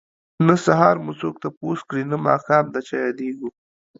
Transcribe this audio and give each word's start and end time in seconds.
نه 0.47 0.55
سهار 0.65 0.95
مو 1.03 1.11
څوک 1.21 1.35
تپوس 1.43 1.79
کړي 1.89 2.03
نه 2.11 2.17
ماښام 2.27 2.65
د 2.73 2.75
چا 2.87 2.95
ياديږو 3.07 3.49